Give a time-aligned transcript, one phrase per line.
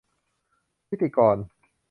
[0.87, 1.37] ฐิติกร